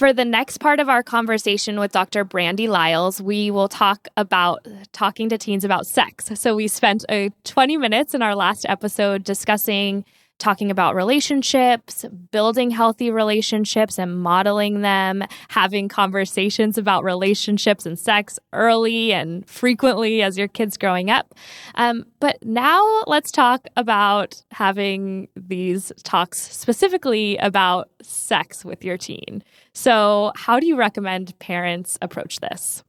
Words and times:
For 0.00 0.14
the 0.14 0.24
next 0.24 0.60
part 0.60 0.80
of 0.80 0.88
our 0.88 1.02
conversation 1.02 1.78
with 1.78 1.92
Dr. 1.92 2.24
Brandy 2.24 2.68
Lyles, 2.68 3.20
we 3.20 3.50
will 3.50 3.68
talk 3.68 4.08
about 4.16 4.66
talking 4.92 5.28
to 5.28 5.36
teens 5.36 5.62
about 5.62 5.86
sex. 5.86 6.30
So 6.40 6.56
we 6.56 6.68
spent 6.68 7.04
uh, 7.10 7.28
20 7.44 7.76
minutes 7.76 8.14
in 8.14 8.22
our 8.22 8.34
last 8.34 8.64
episode 8.66 9.24
discussing 9.24 10.06
talking 10.40 10.70
about 10.70 10.96
relationships, 10.96 12.04
building 12.32 12.70
healthy 12.70 13.10
relationships 13.10 13.98
and 13.98 14.20
modeling 14.20 14.80
them, 14.80 15.22
having 15.48 15.88
conversations 15.88 16.76
about 16.76 17.04
relationships 17.04 17.86
and 17.86 17.98
sex 17.98 18.38
early 18.52 19.12
and 19.12 19.46
frequently 19.48 20.22
as 20.22 20.36
your 20.36 20.48
kid's 20.48 20.76
growing 20.76 21.10
up. 21.10 21.34
Um, 21.76 22.06
but 22.18 22.44
now 22.44 22.84
let's 23.06 23.30
talk 23.30 23.66
about 23.76 24.42
having 24.50 25.28
these 25.36 25.92
talks 26.02 26.38
specifically 26.38 27.36
about 27.36 27.90
sex 28.02 28.64
with 28.64 28.84
your 28.84 28.96
teen. 28.96 29.44
So, 29.72 30.32
how 30.34 30.58
do 30.58 30.66
you 30.66 30.76
recommend 30.76 31.38
parents 31.38 31.98
approach 32.02 32.40
this? 32.40 32.82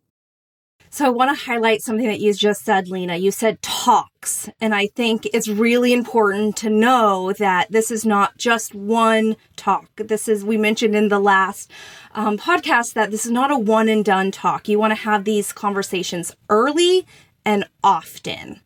So 0.93 1.05
I 1.05 1.09
want 1.09 1.35
to 1.35 1.45
highlight 1.45 1.81
something 1.81 2.07
that 2.07 2.19
you 2.19 2.33
just 2.33 2.65
said, 2.65 2.89
Lena. 2.89 3.15
You 3.15 3.31
said 3.31 3.61
talks. 3.61 4.49
And 4.59 4.75
I 4.75 4.87
think 4.87 5.25
it's 5.33 5.47
really 5.47 5.93
important 5.93 6.57
to 6.57 6.69
know 6.69 7.31
that 7.39 7.71
this 7.71 7.91
is 7.91 8.05
not 8.05 8.37
just 8.37 8.75
one 8.75 9.37
talk. 9.55 9.87
This 9.95 10.27
is, 10.27 10.43
we 10.43 10.57
mentioned 10.57 10.93
in 10.93 11.07
the 11.07 11.17
last 11.17 11.71
um, 12.13 12.37
podcast 12.37 12.91
that 12.95 13.09
this 13.09 13.25
is 13.25 13.31
not 13.31 13.51
a 13.51 13.57
one 13.57 13.87
and 13.87 14.03
done 14.03 14.31
talk. 14.31 14.67
You 14.67 14.79
want 14.79 14.91
to 14.91 15.01
have 15.01 15.23
these 15.23 15.53
conversations 15.53 16.35
early 16.49 17.07
and 17.45 17.63
often. 17.85 18.59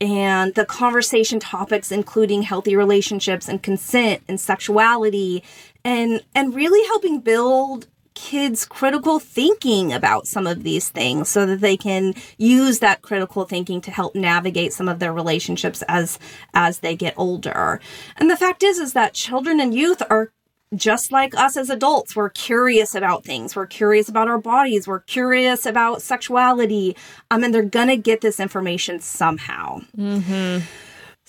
And 0.00 0.56
the 0.56 0.64
conversation 0.64 1.38
topics, 1.38 1.92
including 1.92 2.42
healthy 2.42 2.74
relationships 2.74 3.48
and 3.48 3.62
consent 3.62 4.24
and 4.26 4.40
sexuality 4.40 5.44
and, 5.84 6.24
and 6.34 6.56
really 6.56 6.84
helping 6.88 7.20
build 7.20 7.86
kids 8.18 8.64
critical 8.64 9.20
thinking 9.20 9.92
about 9.92 10.26
some 10.26 10.44
of 10.44 10.64
these 10.64 10.88
things 10.88 11.28
so 11.28 11.46
that 11.46 11.60
they 11.60 11.76
can 11.76 12.12
use 12.36 12.80
that 12.80 13.00
critical 13.00 13.44
thinking 13.44 13.80
to 13.80 13.92
help 13.92 14.16
navigate 14.16 14.72
some 14.72 14.88
of 14.88 14.98
their 14.98 15.12
relationships 15.12 15.84
as 15.86 16.18
as 16.52 16.80
they 16.80 16.96
get 16.96 17.14
older. 17.16 17.80
And 18.16 18.28
the 18.28 18.36
fact 18.36 18.64
is 18.64 18.78
is 18.80 18.92
that 18.94 19.14
children 19.14 19.60
and 19.60 19.72
youth 19.72 20.02
are 20.10 20.32
just 20.74 21.12
like 21.12 21.34
us 21.36 21.56
as 21.56 21.70
adults, 21.70 22.16
we're 22.16 22.28
curious 22.28 22.94
about 22.94 23.24
things. 23.24 23.54
We're 23.56 23.66
curious 23.66 24.08
about 24.08 24.28
our 24.28 24.38
bodies. 24.38 24.86
We're 24.86 25.00
curious 25.00 25.64
about 25.64 26.02
sexuality. 26.02 26.96
Um, 27.30 27.44
and 27.44 27.54
they're 27.54 27.62
going 27.62 27.88
to 27.88 27.96
get 27.96 28.20
this 28.20 28.38
information 28.38 29.00
somehow. 29.00 29.80
Mm-hmm. 29.96 30.66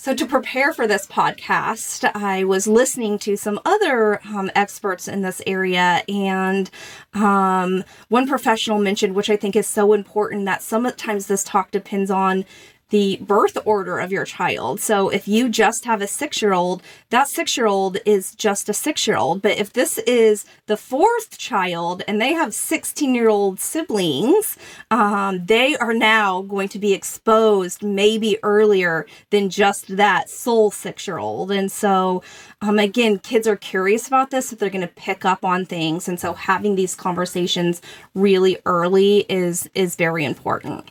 So, 0.01 0.15
to 0.15 0.25
prepare 0.25 0.71
for 0.71 0.87
this 0.87 1.05
podcast, 1.05 2.09
I 2.15 2.45
was 2.45 2.67
listening 2.67 3.19
to 3.19 3.35
some 3.35 3.59
other 3.65 4.21
um, 4.25 4.49
experts 4.55 5.09
in 5.09 5.23
this 5.23 5.41
area, 5.45 6.03
and 6.07 6.69
um, 7.13 7.83
one 8.07 8.25
professional 8.25 8.79
mentioned, 8.79 9.13
which 9.13 9.29
I 9.29 9.35
think 9.35 9.57
is 9.57 9.67
so 9.67 9.91
important, 9.91 10.45
that 10.45 10.61
sometimes 10.61 11.27
this 11.27 11.43
talk 11.43 11.71
depends 11.71 12.09
on 12.09 12.45
the 12.89 13.17
birth 13.21 13.57
order 13.65 13.99
of 13.99 14.11
your 14.11 14.25
child. 14.25 14.79
So 14.79 15.09
if 15.09 15.27
you 15.27 15.49
just 15.49 15.85
have 15.85 16.01
a 16.01 16.07
six 16.07 16.41
year 16.41 16.53
old, 16.53 16.81
that 17.09 17.27
six 17.27 17.55
year 17.55 17.67
old 17.67 17.97
is 18.05 18.35
just 18.35 18.69
a 18.69 18.73
six 18.73 19.07
year 19.07 19.17
old. 19.17 19.41
But 19.41 19.57
if 19.57 19.73
this 19.73 19.97
is 19.99 20.45
the 20.65 20.77
fourth 20.77 21.37
child 21.37 22.03
and 22.07 22.19
they 22.21 22.33
have 22.33 22.53
16 22.53 23.13
year 23.13 23.29
old 23.29 23.59
siblings, 23.59 24.57
um, 24.91 25.45
they 25.45 25.75
are 25.77 25.93
now 25.93 26.41
going 26.41 26.69
to 26.69 26.79
be 26.79 26.93
exposed 26.93 27.83
maybe 27.83 28.37
earlier 28.43 29.05
than 29.29 29.49
just 29.49 29.95
that 29.95 30.29
sole 30.29 30.71
six 30.71 31.07
year 31.07 31.19
old. 31.19 31.51
And 31.51 31.71
so, 31.71 32.23
um, 32.61 32.79
again, 32.79 33.19
kids 33.19 33.47
are 33.47 33.55
curious 33.55 34.07
about 34.07 34.31
this, 34.31 34.49
so 34.49 34.55
they're 34.55 34.69
going 34.69 34.81
to 34.81 34.87
pick 34.87 35.25
up 35.25 35.45
on 35.45 35.65
things. 35.65 36.07
And 36.07 36.19
so 36.19 36.33
having 36.33 36.75
these 36.75 36.95
conversations 36.95 37.81
really 38.13 38.57
early 38.65 39.25
is, 39.29 39.69
is 39.75 39.95
very 39.95 40.25
important. 40.25 40.89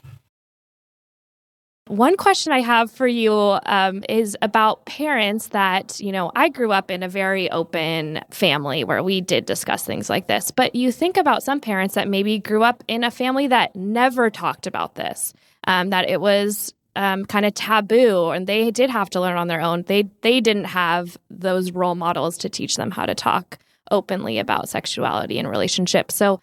One 1.89 2.19
question 2.19 2.53
I 2.53 2.61
have 2.61 2.91
for 2.91 3.07
you 3.07 3.33
um, 3.65 4.05
is 4.11 4.37
about 4.43 4.85
parents 4.85 5.49
that, 5.49 5.99
you 6.01 6.13
know, 6.13 6.31
I 6.37 6.51
grew 6.51 6.71
up 6.71 6.91
in 6.91 7.03
a 7.03 7.09
very 7.09 7.51
open 7.51 8.21
family 8.31 8.85
where 8.85 9.03
we 9.03 9.23
did 9.23 9.47
discuss 9.47 9.85
things 9.85 10.11
like 10.11 10.27
this. 10.27 10.51
But 10.51 10.75
you 10.75 10.93
think 10.93 11.17
about 11.17 11.43
some 11.43 11.61
parents 11.61 11.95
that 11.95 12.07
maybe 12.07 12.41
grew 12.41 12.63
up 12.63 12.85
in 12.89 13.05
a 13.05 13.11
family 13.11 13.47
that 13.47 13.75
never 13.75 14.29
talked 14.29 14.67
about 14.67 14.97
this, 14.97 15.33
um, 15.67 15.89
that 15.89 16.11
it 16.11 16.21
was 16.21 16.75
um, 16.95 17.25
kind 17.25 17.47
of 17.47 17.55
taboo 17.55 18.31
and 18.31 18.47
they 18.47 18.71
did 18.71 18.91
have 18.91 19.09
to 19.11 19.21
learn 19.21 19.39
on 19.39 19.49
their 19.49 19.63
own. 19.63 19.83
They, 19.85 20.11
they 20.21 20.43
didn't 20.43 20.67
have 20.67 21.17
those 21.31 21.73
role 21.73 21.95
models 21.95 22.37
to 22.39 22.51
teach 22.51 22.77
them 22.77 22.91
how 22.91 23.07
to 23.07 23.15
talk 23.15 23.59
openly 23.91 24.39
about 24.39 24.69
sexuality 24.69 25.39
and 25.39 25.49
relationships. 25.49 26.17
So, 26.17 26.41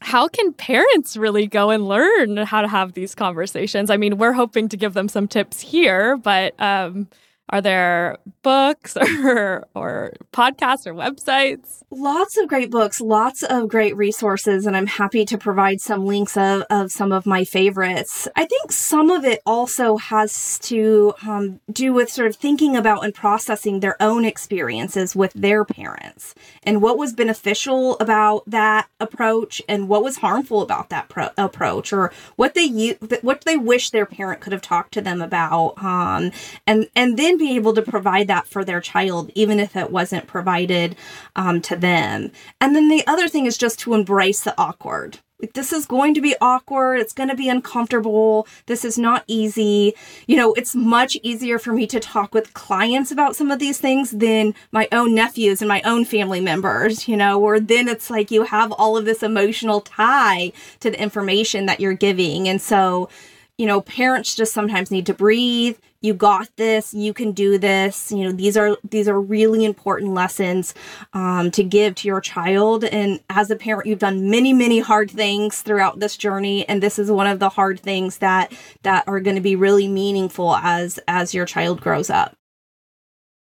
how 0.00 0.28
can 0.28 0.52
parents 0.52 1.16
really 1.16 1.46
go 1.46 1.70
and 1.70 1.86
learn 1.86 2.38
how 2.38 2.62
to 2.62 2.68
have 2.68 2.94
these 2.94 3.14
conversations? 3.14 3.90
I 3.90 3.96
mean, 3.96 4.18
we're 4.18 4.32
hoping 4.32 4.68
to 4.70 4.76
give 4.76 4.94
them 4.94 5.08
some 5.08 5.28
tips 5.28 5.60
here, 5.60 6.16
but 6.16 6.54
um, 6.60 7.08
are 7.50 7.60
there 7.60 8.18
books 8.42 8.96
or 9.24 9.66
or 9.74 10.12
podcasts 10.32 10.86
or 10.86 10.94
websites? 10.94 11.82
Lots 11.90 12.38
of 12.38 12.48
great 12.48 12.70
books, 12.70 13.00
lots 13.00 13.42
of 13.42 13.68
great 13.68 13.96
resources, 13.96 14.64
and 14.64 14.76
I'm 14.76 14.86
happy 14.86 15.24
to 15.24 15.36
provide 15.36 15.80
some 15.80 16.06
links 16.06 16.36
of, 16.36 16.62
of 16.70 16.92
some 16.92 17.10
of 17.10 17.26
my 17.26 17.44
favorites. 17.44 18.28
I 18.36 18.44
think 18.44 18.70
some 18.70 19.10
of 19.10 19.24
it 19.24 19.40
also 19.44 19.96
has 19.96 20.58
to 20.60 21.12
um, 21.26 21.60
do 21.70 21.92
with 21.92 22.08
sort 22.08 22.28
of 22.28 22.36
thinking 22.36 22.76
about 22.76 23.04
and 23.04 23.12
processing 23.12 23.80
their 23.80 24.00
own 24.00 24.24
experiences 24.24 25.16
with 25.16 25.32
their 25.32 25.64
parents 25.64 26.34
and 26.62 26.80
what 26.80 26.96
was 26.96 27.12
beneficial 27.12 27.98
about 27.98 28.44
that 28.46 28.88
approach 29.00 29.60
and 29.68 29.88
what 29.88 30.04
was 30.04 30.18
harmful 30.18 30.62
about 30.62 30.90
that 30.90 31.08
pro- 31.08 31.30
approach 31.36 31.92
or 31.92 32.12
what 32.36 32.54
they 32.54 32.96
what 33.22 33.42
they 33.44 33.56
wish 33.56 33.90
their 33.90 34.06
parent 34.06 34.40
could 34.40 34.52
have 34.52 34.62
talked 34.62 34.92
to 34.92 35.00
them 35.00 35.20
about 35.20 35.74
um, 35.82 36.30
and 36.66 36.88
and 36.94 37.18
then 37.18 37.39
be 37.40 37.56
able 37.56 37.74
to 37.74 37.82
provide 37.82 38.28
that 38.28 38.46
for 38.46 38.64
their 38.64 38.80
child, 38.80 39.32
even 39.34 39.58
if 39.58 39.74
it 39.74 39.90
wasn't 39.90 40.28
provided 40.28 40.94
um, 41.34 41.60
to 41.62 41.74
them. 41.74 42.30
And 42.60 42.76
then 42.76 42.88
the 42.88 43.04
other 43.06 43.26
thing 43.26 43.46
is 43.46 43.58
just 43.58 43.80
to 43.80 43.94
embrace 43.94 44.42
the 44.42 44.54
awkward. 44.56 45.18
This 45.54 45.72
is 45.72 45.86
going 45.86 46.14
to 46.14 46.20
be 46.20 46.36
awkward. 46.40 47.00
It's 47.00 47.14
going 47.14 47.30
to 47.30 47.34
be 47.34 47.48
uncomfortable. 47.48 48.46
This 48.66 48.84
is 48.84 48.98
not 48.98 49.24
easy. 49.26 49.94
You 50.26 50.36
know, 50.36 50.52
it's 50.52 50.74
much 50.74 51.16
easier 51.22 51.58
for 51.58 51.72
me 51.72 51.86
to 51.88 51.98
talk 51.98 52.34
with 52.34 52.52
clients 52.52 53.10
about 53.10 53.36
some 53.36 53.50
of 53.50 53.58
these 53.58 53.78
things 53.78 54.10
than 54.10 54.54
my 54.70 54.86
own 54.92 55.14
nephews 55.14 55.62
and 55.62 55.68
my 55.68 55.80
own 55.82 56.04
family 56.04 56.40
members, 56.40 57.08
you 57.08 57.16
know, 57.16 57.38
where 57.38 57.58
then 57.58 57.88
it's 57.88 58.10
like 58.10 58.30
you 58.30 58.42
have 58.44 58.72
all 58.72 58.96
of 58.96 59.06
this 59.06 59.22
emotional 59.22 59.80
tie 59.80 60.52
to 60.80 60.90
the 60.90 61.02
information 61.02 61.66
that 61.66 61.80
you're 61.80 61.94
giving. 61.94 62.48
And 62.48 62.60
so, 62.60 63.08
you 63.56 63.66
know, 63.66 63.80
parents 63.80 64.34
just 64.34 64.52
sometimes 64.52 64.90
need 64.90 65.06
to 65.06 65.14
breathe. 65.14 65.78
You 66.02 66.14
got 66.14 66.48
this. 66.56 66.94
You 66.94 67.12
can 67.12 67.32
do 67.32 67.58
this. 67.58 68.10
You 68.10 68.24
know, 68.24 68.32
these 68.32 68.56
are 68.56 68.76
these 68.88 69.06
are 69.06 69.20
really 69.20 69.64
important 69.64 70.14
lessons 70.14 70.74
um, 71.12 71.50
to 71.50 71.62
give 71.62 71.94
to 71.96 72.08
your 72.08 72.22
child. 72.22 72.84
And 72.84 73.20
as 73.28 73.50
a 73.50 73.56
parent, 73.56 73.86
you've 73.86 73.98
done 73.98 74.30
many, 74.30 74.54
many 74.54 74.80
hard 74.80 75.10
things 75.10 75.60
throughout 75.60 76.00
this 76.00 76.16
journey, 76.16 76.66
and 76.68 76.82
this 76.82 76.98
is 76.98 77.10
one 77.10 77.26
of 77.26 77.38
the 77.38 77.50
hard 77.50 77.80
things 77.80 78.18
that 78.18 78.52
that 78.82 79.06
are 79.06 79.20
going 79.20 79.36
to 79.36 79.42
be 79.42 79.56
really 79.56 79.88
meaningful 79.88 80.56
as 80.56 80.98
as 81.06 81.34
your 81.34 81.44
child 81.44 81.82
grows 81.82 82.08
up. 82.08 82.34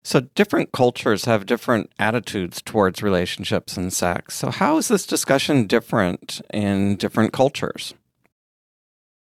So, 0.06 0.20
different 0.20 0.74
cultures 0.74 1.26
have 1.26 1.46
different 1.46 1.92
attitudes 1.98 2.62
towards 2.62 3.02
relationships 3.02 3.78
and 3.78 3.92
sex. 3.92 4.36
So, 4.36 4.52
how 4.52 4.78
is 4.78 4.90
this 4.90 5.08
discussion 5.08 5.66
different 5.66 6.42
in 6.54 6.98
different 6.98 7.32
cultures? 7.32 7.94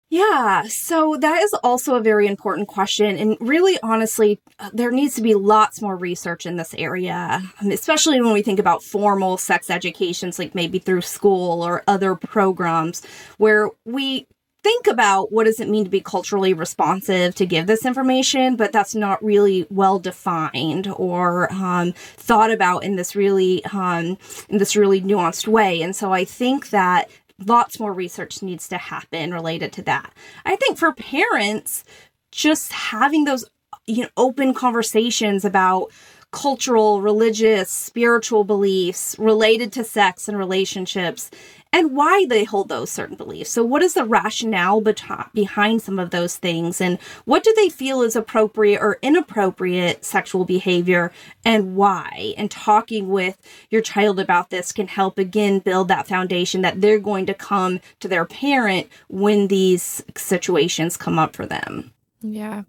Yeah, 0.10 0.64
so 0.68 1.18
that 1.20 1.42
is 1.42 1.54
also 1.64 1.96
a 1.96 2.02
very 2.02 2.28
important 2.28 2.68
question. 2.68 3.18
And 3.18 3.38
really, 3.40 3.80
honestly, 3.82 4.40
uh, 4.60 4.70
there 4.72 4.92
needs 4.92 5.16
to 5.16 5.22
be 5.22 5.34
lots 5.34 5.82
more 5.82 5.98
research 5.98 6.46
in 6.46 6.58
this 6.58 6.76
area, 6.78 7.42
um, 7.60 7.72
especially 7.72 8.22
when 8.22 8.32
we 8.32 8.44
think 8.44 8.60
about 8.60 8.84
formal 8.84 9.38
sex 9.38 9.70
educations, 9.70 10.38
like 10.38 10.54
maybe 10.54 10.78
through 10.78 11.02
school 11.02 11.64
or 11.64 11.84
other 11.88 12.16
programs 12.16 13.04
where 13.38 13.72
we 13.84 14.28
think 14.66 14.88
about 14.88 15.32
what 15.32 15.44
does 15.44 15.60
it 15.60 15.70
mean 15.70 15.84
to 15.84 15.92
be 15.92 16.02
culturally 16.02 16.54
responsive 16.54 17.36
to 17.36 17.46
give 17.46 17.68
this 17.68 17.86
information, 17.86 18.56
but 18.56 18.72
that's 18.72 18.96
not 18.96 19.24
really 19.24 19.68
well 19.70 20.00
defined 20.00 20.88
or 20.98 21.52
um, 21.54 21.94
thought 21.94 22.50
about 22.52 22.84
in 22.84 22.96
this 22.96 23.16
really 23.16 23.64
um, 23.66 24.18
in 24.50 24.58
this 24.58 24.76
really 24.76 25.02
nuanced 25.02 25.48
way. 25.48 25.82
And 25.82 25.96
so 25.96 26.12
I 26.12 26.26
think 26.26 26.70
that 26.70 27.10
lots 27.44 27.80
more 27.80 27.94
research 27.94 28.42
needs 28.42 28.68
to 28.70 28.78
happen 28.78 29.34
related 29.34 29.74
to 29.74 29.82
that. 29.84 30.14
I 30.46 30.56
think 30.56 30.78
for 30.78 30.94
parents, 30.94 31.84
just 32.32 32.72
having 32.72 33.26
those 33.26 33.46
you 33.86 34.04
know 34.04 34.10
open 34.18 34.54
conversations 34.54 35.46
about 35.46 35.92
cultural, 36.32 37.02
religious, 37.02 37.70
spiritual 37.70 38.44
beliefs 38.44 39.16
related 39.18 39.72
to 39.72 39.84
sex 39.84 40.28
and 40.28 40.38
relationships 40.38 41.32
and 41.76 41.94
why 41.94 42.26
they 42.26 42.46
hold 42.46 42.70
those 42.70 42.90
certain 42.90 43.18
beliefs. 43.18 43.50
So, 43.52 43.62
what 43.62 43.84
is 43.84 43.96
the 43.96 44.06
rationale 44.06 44.80
behind 44.80 45.82
some 45.82 46.00
of 46.00 46.10
those 46.10 46.38
things, 46.38 46.80
and 46.80 46.98
what 47.26 47.44
do 47.44 47.54
they 47.58 47.68
feel 47.68 48.02
is 48.02 48.16
appropriate 48.16 48.80
or 48.80 48.98
inappropriate 49.02 50.06
sexual 50.06 50.46
behavior, 50.46 51.12
and 51.44 51.76
why? 51.76 52.34
And 52.38 52.50
talking 52.50 53.10
with 53.10 53.38
your 53.70 53.82
child 53.82 54.22
about 54.22 54.52
this 54.52 54.72
can 54.72 54.88
help 54.88 55.20
again 55.20 55.60
build 55.60 55.90
that 55.90 56.08
foundation 56.08 56.62
that 56.62 56.80
they're 56.80 56.98
going 56.98 57.26
to 57.26 57.34
come 57.34 57.82
to 58.00 58.08
their 58.08 58.24
parent 58.24 58.88
when 59.10 59.50
these 59.50 60.02
situations 60.16 60.96
come 60.96 61.20
up 61.20 61.36
for 61.36 61.46
them. 61.46 61.92
Yeah. 62.22 62.64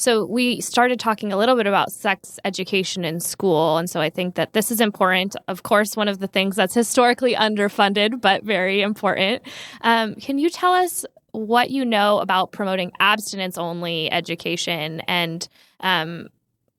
So, 0.00 0.24
we 0.24 0.60
started 0.60 1.00
talking 1.00 1.32
a 1.32 1.36
little 1.36 1.56
bit 1.56 1.66
about 1.66 1.90
sex 1.90 2.38
education 2.44 3.04
in 3.04 3.18
school. 3.18 3.78
And 3.78 3.90
so, 3.90 4.00
I 4.00 4.10
think 4.10 4.36
that 4.36 4.52
this 4.52 4.70
is 4.70 4.80
important. 4.80 5.34
Of 5.48 5.64
course, 5.64 5.96
one 5.96 6.06
of 6.06 6.20
the 6.20 6.28
things 6.28 6.54
that's 6.54 6.72
historically 6.72 7.34
underfunded, 7.34 8.20
but 8.20 8.44
very 8.44 8.80
important. 8.80 9.42
Um, 9.80 10.14
can 10.14 10.38
you 10.38 10.50
tell 10.50 10.72
us 10.72 11.04
what 11.32 11.70
you 11.70 11.84
know 11.84 12.20
about 12.20 12.52
promoting 12.52 12.92
abstinence 13.00 13.58
only 13.58 14.10
education 14.12 15.00
and 15.08 15.48
um, 15.80 16.28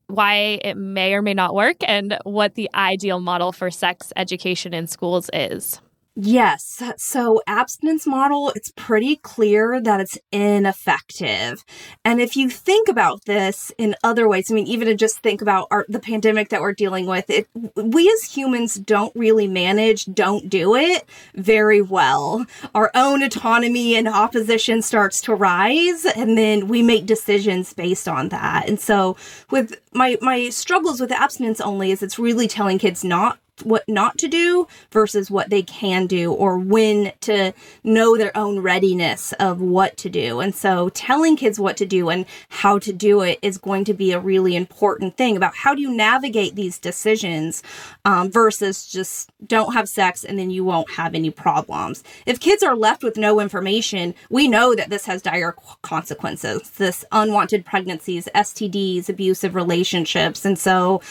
why 0.07 0.59
it 0.63 0.75
may 0.75 1.13
or 1.13 1.21
may 1.21 1.33
not 1.33 1.53
work, 1.53 1.77
and 1.81 2.17
what 2.23 2.55
the 2.55 2.69
ideal 2.73 3.19
model 3.19 3.51
for 3.51 3.69
sex 3.69 4.13
education 4.15 4.73
in 4.73 4.87
schools 4.87 5.29
is? 5.33 5.81
Yes. 6.15 6.83
So 6.97 7.41
abstinence 7.47 8.05
model, 8.05 8.51
it's 8.53 8.73
pretty 8.75 9.15
clear 9.15 9.79
that 9.79 10.01
it's 10.01 10.17
ineffective. 10.33 11.63
And 12.03 12.19
if 12.19 12.35
you 12.35 12.49
think 12.49 12.89
about 12.89 13.23
this 13.23 13.71
in 13.77 13.95
other 14.03 14.27
ways, 14.27 14.51
I 14.51 14.55
mean, 14.55 14.67
even 14.67 14.87
to 14.87 14.95
just 14.95 15.19
think 15.19 15.41
about 15.41 15.67
our, 15.71 15.85
the 15.87 15.99
pandemic 15.99 16.49
that 16.49 16.59
we're 16.59 16.73
dealing 16.73 17.05
with, 17.05 17.29
it, 17.29 17.47
we 17.75 18.09
as 18.09 18.23
humans 18.23 18.75
don't 18.75 19.15
really 19.15 19.47
manage, 19.47 20.05
don't 20.07 20.49
do 20.49 20.75
it 20.75 21.05
very 21.35 21.81
well. 21.81 22.45
Our 22.75 22.91
own 22.95 23.23
autonomy 23.23 23.95
and 23.95 24.07
opposition 24.07 24.81
starts 24.81 25.21
to 25.21 25.35
rise 25.35 26.05
and 26.05 26.37
then 26.37 26.67
we 26.67 26.81
make 26.81 27.05
decisions 27.05 27.71
based 27.73 28.09
on 28.09 28.27
that. 28.29 28.67
And 28.67 28.79
so 28.79 29.15
with 29.51 29.79
my, 29.93 30.17
my 30.21 30.49
struggles 30.49 30.99
with 30.99 31.13
abstinence 31.13 31.61
only 31.61 31.91
is 31.91 32.03
it's 32.03 32.19
really 32.19 32.49
telling 32.49 32.77
kids 32.77 33.05
not 33.05 33.39
what 33.63 33.83
not 33.87 34.17
to 34.19 34.27
do 34.27 34.67
versus 34.91 35.29
what 35.31 35.49
they 35.49 35.61
can 35.61 36.07
do 36.07 36.31
or 36.33 36.57
when 36.57 37.11
to 37.21 37.53
know 37.83 38.17
their 38.17 38.35
own 38.37 38.59
readiness 38.59 39.33
of 39.33 39.61
what 39.61 39.97
to 39.97 40.09
do. 40.09 40.39
And 40.39 40.53
so 40.53 40.89
telling 40.89 41.35
kids 41.35 41.59
what 41.59 41.77
to 41.77 41.85
do 41.85 42.09
and 42.09 42.25
how 42.49 42.79
to 42.79 42.93
do 42.93 43.21
it 43.21 43.39
is 43.41 43.57
going 43.57 43.85
to 43.85 43.93
be 43.93 44.11
a 44.11 44.19
really 44.19 44.55
important 44.55 45.17
thing 45.17 45.37
about 45.37 45.55
how 45.55 45.75
do 45.75 45.81
you 45.81 45.91
navigate 45.91 46.55
these 46.55 46.79
decisions 46.79 47.63
um, 48.05 48.31
versus 48.31 48.89
just 48.89 49.31
don't 49.45 49.73
have 49.73 49.89
sex 49.89 50.23
and 50.23 50.37
then 50.37 50.49
you 50.49 50.63
won't 50.63 50.91
have 50.91 51.15
any 51.15 51.29
problems. 51.29 52.03
If 52.25 52.39
kids 52.39 52.63
are 52.63 52.75
left 52.75 53.03
with 53.03 53.17
no 53.17 53.39
information, 53.39 54.13
we 54.29 54.47
know 54.47 54.75
that 54.75 54.89
this 54.89 55.05
has 55.05 55.21
dire 55.21 55.55
consequences. 55.81 56.69
This 56.71 57.05
unwanted 57.11 57.65
pregnancies, 57.65 58.27
STDs, 58.35 59.09
abusive 59.09 59.55
relationships. 59.55 60.45
And 60.45 60.57
so, 60.57 61.01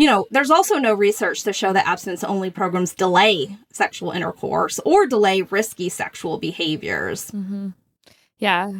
you 0.00 0.06
know, 0.06 0.26
there's 0.30 0.50
also 0.50 0.76
no 0.76 0.94
research 0.94 1.42
to 1.42 1.52
show 1.52 1.74
that 1.74 1.86
abstinence 1.86 2.24
only 2.24 2.48
programs 2.48 2.94
delay 2.94 3.54
sexual 3.70 4.12
intercourse 4.12 4.78
or 4.86 5.06
delay 5.06 5.42
risky 5.42 5.90
sexual 5.90 6.38
behaviors. 6.38 7.30
Mm-hmm. 7.32 7.68
Yeah. 8.38 8.70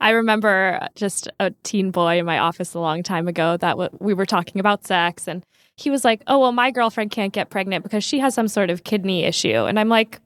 I 0.00 0.10
remember 0.10 0.88
just 0.94 1.28
a 1.38 1.50
teen 1.64 1.90
boy 1.90 2.18
in 2.18 2.24
my 2.24 2.38
office 2.38 2.72
a 2.72 2.80
long 2.80 3.02
time 3.02 3.28
ago 3.28 3.58
that 3.58 3.72
w- 3.72 3.90
we 4.00 4.14
were 4.14 4.24
talking 4.24 4.58
about 4.58 4.86
sex 4.86 5.28
and 5.28 5.44
he 5.76 5.90
was 5.90 6.02
like, 6.02 6.22
"Oh, 6.28 6.38
well 6.38 6.52
my 6.52 6.70
girlfriend 6.70 7.10
can't 7.10 7.34
get 7.34 7.50
pregnant 7.50 7.84
because 7.84 8.02
she 8.02 8.18
has 8.20 8.32
some 8.32 8.48
sort 8.48 8.70
of 8.70 8.84
kidney 8.84 9.24
issue." 9.24 9.66
And 9.66 9.78
I'm 9.78 9.90
like, 9.90 10.18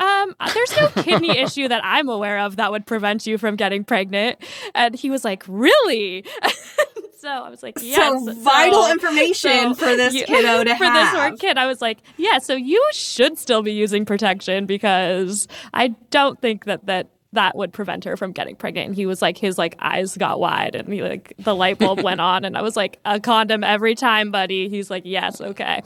um, 0.00 0.34
there's 0.54 0.76
no 0.76 0.88
kidney 1.02 1.36
issue 1.38 1.68
that 1.68 1.82
I'm 1.84 2.08
aware 2.08 2.38
of 2.38 2.56
that 2.56 2.70
would 2.72 2.86
prevent 2.86 3.26
you 3.26 3.38
from 3.38 3.56
getting 3.56 3.84
pregnant. 3.84 4.38
And 4.74 4.94
he 4.94 5.10
was 5.10 5.24
like, 5.24 5.44
Really? 5.46 6.24
so 7.20 7.28
I 7.28 7.50
was 7.50 7.62
like, 7.62 7.76
yes. 7.82 8.24
So 8.24 8.32
vital 8.32 8.84
so, 8.84 8.92
information 8.92 9.74
so 9.74 9.86
for 9.86 9.96
this 9.96 10.14
you, 10.14 10.24
kiddo 10.24 10.64
to 10.64 10.74
for 10.76 10.84
have. 10.84 11.12
this 11.12 11.20
poor 11.20 11.36
kid. 11.36 11.58
I 11.58 11.66
was 11.66 11.82
like, 11.82 11.98
yeah. 12.16 12.38
So 12.38 12.54
you 12.54 12.82
should 12.92 13.38
still 13.38 13.62
be 13.62 13.72
using 13.72 14.04
protection 14.04 14.66
because 14.66 15.46
I 15.74 15.88
don't 16.10 16.40
think 16.40 16.64
that 16.64 16.86
that 16.86 17.08
that 17.32 17.56
would 17.56 17.72
prevent 17.72 18.04
her 18.04 18.16
from 18.16 18.32
getting 18.32 18.56
pregnant. 18.56 18.88
And 18.88 18.96
he 18.96 19.06
was 19.06 19.22
like, 19.22 19.38
his 19.38 19.56
like 19.56 19.76
eyes 19.78 20.16
got 20.16 20.40
wide 20.40 20.74
and 20.74 20.92
he 20.92 21.02
like 21.02 21.34
the 21.38 21.54
light 21.54 21.78
bulb 21.78 22.00
went 22.02 22.20
on 22.20 22.44
and 22.44 22.56
I 22.56 22.62
was 22.62 22.76
like, 22.76 22.98
a 23.04 23.20
condom 23.20 23.62
every 23.62 23.94
time, 23.94 24.30
buddy. 24.30 24.68
He's 24.68 24.90
like, 24.90 25.02
yes, 25.04 25.40
okay. 25.40 25.82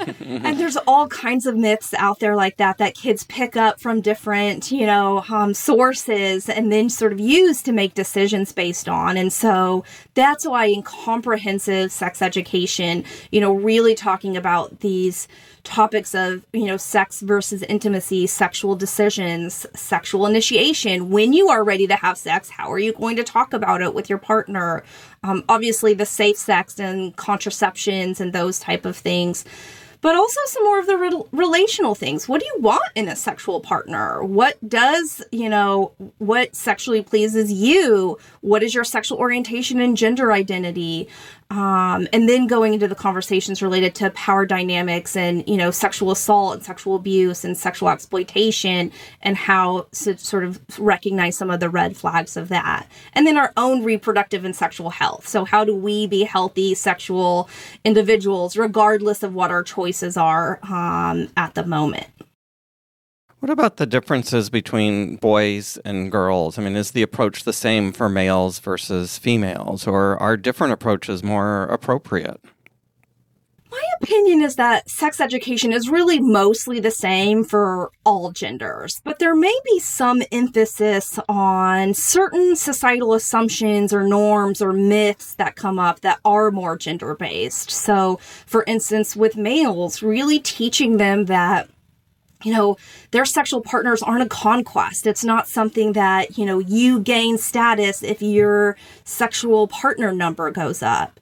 and 0.20 0.58
there's 0.58 0.76
all 0.86 1.06
kinds 1.06 1.46
of 1.46 1.56
myths 1.56 1.94
out 1.94 2.18
there 2.18 2.34
like 2.34 2.56
that 2.56 2.78
that 2.78 2.94
kids 2.94 3.24
pick 3.24 3.56
up 3.56 3.80
from 3.80 4.00
different, 4.00 4.72
you 4.72 4.86
know, 4.86 5.24
um, 5.28 5.54
sources 5.54 6.48
and 6.48 6.72
then 6.72 6.90
sort 6.90 7.12
of 7.12 7.20
use 7.20 7.62
to 7.62 7.72
make 7.72 7.94
decisions 7.94 8.52
based 8.52 8.88
on. 8.88 9.16
And 9.16 9.32
so 9.32 9.84
that's 10.14 10.46
why 10.46 10.66
in 10.66 10.82
comprehensive 10.82 11.92
sex 11.92 12.22
education, 12.22 13.04
you 13.30 13.40
know, 13.40 13.52
really 13.52 13.94
talking 13.94 14.36
about 14.36 14.80
these 14.80 15.28
topics 15.64 16.12
of, 16.12 16.44
you 16.52 16.66
know, 16.66 16.76
sex 16.76 17.20
versus 17.20 17.62
intimacy, 17.64 18.26
sexual 18.26 18.74
decisions, 18.74 19.64
sexual 19.76 20.26
initiation. 20.26 20.71
When 21.10 21.32
you 21.32 21.48
are 21.48 21.62
ready 21.64 21.86
to 21.86 21.96
have 21.96 22.16
sex, 22.16 22.50
how 22.50 22.72
are 22.72 22.78
you 22.78 22.92
going 22.92 23.16
to 23.16 23.24
talk 23.24 23.52
about 23.52 23.82
it 23.82 23.94
with 23.94 24.08
your 24.08 24.18
partner? 24.18 24.82
Um, 25.22 25.44
obviously, 25.48 25.94
the 25.94 26.06
safe 26.06 26.36
sex 26.36 26.78
and 26.78 27.14
contraceptions 27.16 28.20
and 28.20 28.32
those 28.32 28.58
type 28.58 28.84
of 28.84 28.96
things 28.96 29.44
but 30.02 30.16
also 30.16 30.40
some 30.46 30.64
more 30.64 30.80
of 30.80 30.86
the 30.86 30.96
re- 30.98 31.22
relational 31.30 31.94
things. 31.94 32.28
What 32.28 32.40
do 32.40 32.46
you 32.46 32.56
want 32.60 32.82
in 32.94 33.08
a 33.08 33.16
sexual 33.16 33.60
partner? 33.60 34.22
What 34.22 34.58
does, 34.68 35.22
you 35.30 35.48
know, 35.48 35.92
what 36.18 36.54
sexually 36.54 37.02
pleases 37.02 37.50
you? 37.50 38.18
What 38.40 38.64
is 38.64 38.74
your 38.74 38.84
sexual 38.84 39.18
orientation 39.18 39.80
and 39.80 39.96
gender 39.96 40.32
identity? 40.32 41.08
Um, 41.52 42.08
and 42.14 42.30
then 42.30 42.46
going 42.46 42.72
into 42.72 42.88
the 42.88 42.94
conversations 42.94 43.60
related 43.60 43.94
to 43.96 44.08
power 44.12 44.46
dynamics 44.46 45.14
and 45.14 45.46
you 45.46 45.58
know 45.58 45.70
sexual 45.70 46.10
assault 46.10 46.54
and 46.54 46.64
sexual 46.64 46.96
abuse 46.96 47.44
and 47.44 47.58
sexual 47.58 47.90
exploitation 47.90 48.90
and 49.20 49.36
how 49.36 49.86
to 49.92 50.16
sort 50.16 50.44
of 50.44 50.62
recognize 50.78 51.36
some 51.36 51.50
of 51.50 51.60
the 51.60 51.68
red 51.68 51.94
flags 51.94 52.38
of 52.38 52.48
that. 52.48 52.86
And 53.12 53.26
then 53.26 53.36
our 53.36 53.52
own 53.58 53.84
reproductive 53.84 54.46
and 54.46 54.56
sexual 54.56 54.88
health. 54.88 55.28
So 55.28 55.44
how 55.44 55.62
do 55.62 55.76
we 55.76 56.06
be 56.06 56.24
healthy 56.24 56.74
sexual 56.74 57.50
individuals 57.84 58.56
regardless 58.56 59.22
of 59.22 59.34
what 59.34 59.50
our 59.50 59.62
choices 59.62 60.16
are 60.16 60.58
um, 60.62 61.28
at 61.36 61.52
the 61.54 61.66
moment 61.66 62.06
what 63.42 63.50
about 63.50 63.76
the 63.76 63.86
differences 63.86 64.50
between 64.50 65.16
boys 65.16 65.76
and 65.84 66.12
girls? 66.12 66.56
I 66.56 66.62
mean, 66.62 66.76
is 66.76 66.92
the 66.92 67.02
approach 67.02 67.42
the 67.42 67.52
same 67.52 67.90
for 67.92 68.08
males 68.08 68.60
versus 68.60 69.18
females, 69.18 69.84
or 69.84 70.16
are 70.22 70.36
different 70.36 70.72
approaches 70.72 71.24
more 71.24 71.64
appropriate? 71.64 72.40
My 73.68 73.82
opinion 74.00 74.42
is 74.42 74.54
that 74.56 74.88
sex 74.88 75.20
education 75.20 75.72
is 75.72 75.88
really 75.88 76.20
mostly 76.20 76.78
the 76.78 76.92
same 76.92 77.42
for 77.42 77.90
all 78.06 78.30
genders, 78.30 79.00
but 79.02 79.18
there 79.18 79.34
may 79.34 79.58
be 79.64 79.80
some 79.80 80.22
emphasis 80.30 81.18
on 81.28 81.94
certain 81.94 82.54
societal 82.54 83.12
assumptions 83.12 83.92
or 83.92 84.04
norms 84.04 84.62
or 84.62 84.72
myths 84.72 85.34
that 85.34 85.56
come 85.56 85.80
up 85.80 86.02
that 86.02 86.20
are 86.24 86.52
more 86.52 86.76
gender 86.76 87.16
based. 87.16 87.72
So, 87.72 88.20
for 88.46 88.62
instance, 88.68 89.16
with 89.16 89.36
males, 89.36 90.00
really 90.00 90.38
teaching 90.38 90.98
them 90.98 91.24
that 91.24 91.68
you 92.44 92.52
know, 92.52 92.76
their 93.10 93.24
sexual 93.24 93.60
partners 93.60 94.02
aren't 94.02 94.22
a 94.22 94.28
conquest. 94.28 95.06
It's 95.06 95.24
not 95.24 95.48
something 95.48 95.92
that, 95.92 96.38
you 96.38 96.44
know, 96.44 96.58
you 96.58 97.00
gain 97.00 97.38
status 97.38 98.02
if 98.02 98.22
your 98.22 98.76
sexual 99.04 99.68
partner 99.68 100.12
number 100.12 100.50
goes 100.50 100.82
up. 100.82 101.18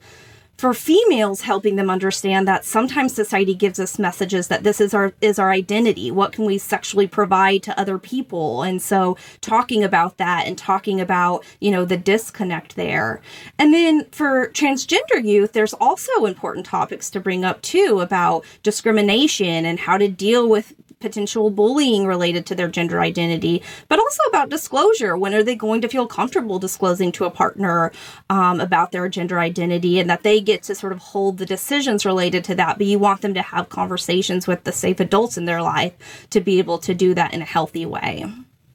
For 0.61 0.75
females 0.75 1.41
helping 1.41 1.75
them 1.75 1.89
understand 1.89 2.47
that 2.47 2.65
sometimes 2.65 3.15
society 3.15 3.55
gives 3.55 3.79
us 3.79 3.97
messages 3.97 4.47
that 4.49 4.61
this 4.61 4.79
is 4.79 4.93
our 4.93 5.11
is 5.19 5.39
our 5.39 5.49
identity. 5.49 6.11
What 6.11 6.33
can 6.33 6.45
we 6.45 6.59
sexually 6.59 7.07
provide 7.07 7.63
to 7.63 7.79
other 7.79 7.97
people? 7.97 8.61
And 8.61 8.79
so 8.79 9.17
talking 9.41 9.83
about 9.83 10.17
that 10.17 10.45
and 10.45 10.55
talking 10.55 11.01
about 11.01 11.43
you 11.61 11.71
know 11.71 11.83
the 11.83 11.97
disconnect 11.97 12.75
there. 12.75 13.21
And 13.57 13.73
then 13.73 14.05
for 14.11 14.49
transgender 14.49 15.23
youth 15.23 15.53
there's 15.53 15.73
also 15.73 16.25
important 16.25 16.67
topics 16.67 17.09
to 17.09 17.19
bring 17.19 17.43
up 17.43 17.63
too 17.63 17.99
about 17.99 18.45
discrimination 18.61 19.65
and 19.65 19.79
how 19.79 19.97
to 19.97 20.07
deal 20.07 20.47
with 20.47 20.75
potential 21.01 21.49
bullying 21.49 22.05
related 22.05 22.45
to 22.45 22.55
their 22.55 22.67
gender 22.67 23.01
identity, 23.01 23.61
but 23.87 23.99
also 23.99 24.21
about 24.29 24.49
disclosure. 24.49 25.17
When 25.17 25.33
are 25.33 25.43
they 25.43 25.55
going 25.55 25.81
to 25.81 25.89
feel 25.89 26.07
comfortable 26.07 26.59
disclosing 26.59 27.11
to 27.13 27.25
a 27.25 27.31
partner 27.31 27.91
um, 28.29 28.61
about 28.61 28.91
their 28.91 29.09
gender 29.09 29.39
identity 29.39 29.99
and 29.99 30.09
that 30.09 30.23
they 30.23 30.39
get 30.39 30.63
to 30.63 30.75
sort 30.75 30.93
of 30.93 30.99
hold 30.99 31.37
the 31.37 31.45
decisions 31.45 32.05
related 32.05 32.43
to 32.45 32.55
that? 32.55 32.77
But 32.77 32.87
you 32.87 32.99
want 32.99 33.21
them 33.21 33.33
to 33.33 33.41
have 33.41 33.69
conversations 33.69 34.47
with 34.47 34.63
the 34.63 34.71
safe 34.71 34.99
adults 34.99 35.37
in 35.37 35.45
their 35.45 35.61
life 35.61 36.27
to 36.29 36.39
be 36.39 36.59
able 36.59 36.77
to 36.79 36.93
do 36.93 37.13
that 37.15 37.33
in 37.33 37.41
a 37.41 37.45
healthy 37.45 37.85
way. 37.85 38.25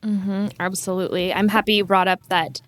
Mm-hmm, 0.02 0.49
absolutely. 0.61 1.33
I'm 1.33 1.49
happy 1.49 1.75
you 1.75 1.85
brought 1.85 2.09
up 2.09 2.26
that 2.28 2.61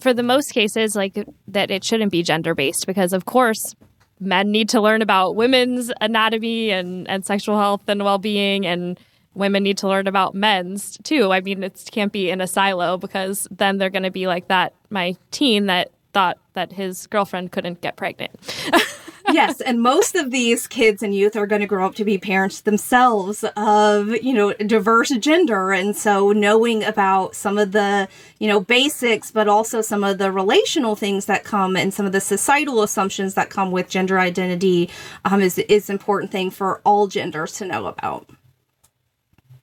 for 0.00 0.14
the 0.14 0.22
most 0.22 0.52
cases, 0.52 0.96
like 0.96 1.26
that 1.48 1.70
it 1.70 1.84
shouldn't 1.84 2.12
be 2.12 2.22
gender 2.22 2.54
based 2.54 2.86
because, 2.86 3.12
of 3.12 3.24
course, 3.24 3.74
men 4.22 4.50
need 4.50 4.68
to 4.70 4.80
learn 4.80 5.02
about 5.02 5.36
women's 5.36 5.92
anatomy 6.00 6.70
and, 6.70 7.08
and 7.08 7.24
sexual 7.26 7.58
health 7.58 7.82
and 7.88 8.04
well 8.04 8.18
being, 8.18 8.66
and 8.66 8.98
women 9.34 9.62
need 9.62 9.78
to 9.78 9.88
learn 9.88 10.06
about 10.06 10.34
men's 10.34 10.98
too. 11.02 11.32
I 11.32 11.40
mean, 11.40 11.62
it 11.62 11.88
can't 11.90 12.12
be 12.12 12.30
in 12.30 12.40
a 12.40 12.46
silo 12.46 12.98
because 12.98 13.48
then 13.50 13.78
they're 13.78 13.90
going 13.90 14.02
to 14.02 14.10
be 14.10 14.26
like 14.26 14.48
that, 14.48 14.74
my 14.90 15.16
teen 15.30 15.66
that 15.66 15.90
thought 16.12 16.38
that 16.54 16.72
his 16.72 17.06
girlfriend 17.06 17.52
couldn't 17.52 17.80
get 17.80 17.96
pregnant. 17.96 18.32
yes, 19.32 19.60
and 19.60 19.80
most 19.82 20.14
of 20.14 20.30
these 20.30 20.66
kids 20.66 21.02
and 21.02 21.14
youth 21.14 21.36
are 21.36 21.46
going 21.46 21.60
to 21.60 21.66
grow 21.66 21.86
up 21.86 21.94
to 21.96 22.04
be 22.04 22.18
parents 22.18 22.60
themselves 22.60 23.44
of, 23.56 24.08
you 24.08 24.34
know, 24.34 24.52
diverse 24.54 25.10
gender. 25.18 25.72
And 25.72 25.96
so 25.96 26.32
knowing 26.32 26.84
about 26.84 27.34
some 27.34 27.58
of 27.58 27.72
the, 27.72 28.08
you 28.38 28.48
know, 28.48 28.60
basics, 28.60 29.30
but 29.30 29.48
also 29.48 29.80
some 29.80 30.04
of 30.04 30.18
the 30.18 30.30
relational 30.30 30.96
things 30.96 31.26
that 31.26 31.44
come 31.44 31.76
and 31.76 31.92
some 31.92 32.06
of 32.06 32.12
the 32.12 32.20
societal 32.20 32.82
assumptions 32.82 33.34
that 33.34 33.50
come 33.50 33.70
with 33.70 33.88
gender 33.88 34.18
identity 34.18 34.90
um, 35.24 35.40
is, 35.40 35.58
is 35.58 35.90
important 35.90 36.30
thing 36.30 36.50
for 36.50 36.80
all 36.84 37.06
genders 37.06 37.52
to 37.54 37.66
know 37.66 37.86
about. 37.86 38.28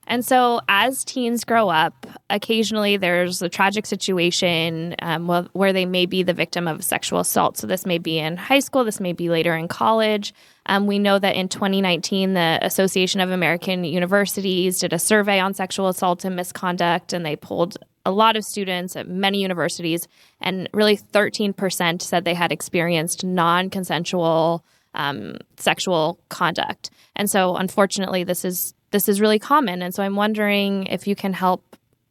And 0.10 0.26
so, 0.26 0.60
as 0.68 1.06
teens 1.06 1.44
grow 1.46 1.70
up, 1.70 2.08
occasionally 2.32 2.98
there's 2.98 3.44
a 3.44 3.48
tragic 3.48 3.86
situation 3.86 4.96
um, 5.04 5.28
where 5.54 5.72
they 5.72 5.86
may 5.86 6.08
be 6.08 6.24
the 6.24 6.34
victim 6.34 6.68
of 6.68 6.84
sexual 6.84 7.20
assault. 7.20 7.58
So, 7.58 7.68
this 7.68 7.86
may 7.86 8.00
be 8.00 8.18
in 8.18 8.36
high 8.36 8.60
school, 8.60 8.84
this 8.84 9.00
may 9.00 9.14
be 9.14 9.30
later 9.30 9.56
in 9.56 9.68
college. 9.68 10.34
Um, 10.66 10.88
we 10.88 10.98
know 10.98 11.20
that 11.20 11.36
in 11.36 11.48
2019, 11.48 12.34
the 12.34 12.58
Association 12.64 13.22
of 13.22 13.30
American 13.30 13.84
Universities 13.84 14.80
did 14.80 14.94
a 14.94 15.00
survey 15.00 15.40
on 15.40 15.54
sexual 15.54 15.88
assault 15.88 16.26
and 16.26 16.36
misconduct, 16.36 17.14
and 17.14 17.24
they 17.24 17.36
polled 17.36 17.78
a 18.04 18.12
lot 18.12 18.36
of 18.36 18.44
students 18.44 18.96
at 18.96 19.08
many 19.08 19.40
universities, 19.44 20.08
and 20.42 20.68
really 20.74 20.98
13% 20.98 22.02
said 22.02 22.26
they 22.26 22.34
had 22.34 22.52
experienced 22.52 23.24
non 23.24 23.70
consensual 23.70 24.66
um, 24.96 25.38
sexual 25.58 26.20
conduct. 26.30 26.90
And 27.16 27.30
so, 27.30 27.56
unfortunately, 27.56 28.24
this 28.24 28.44
is 28.44 28.74
this 28.92 29.10
is 29.10 29.22
really 29.22 29.40
common. 29.40 29.82
And 29.82 29.94
so 29.94 30.04
I'm 30.04 30.16
wondering 30.16 30.86
if 30.88 31.08
you 31.08 31.16
can 31.16 31.34
help 31.34 31.64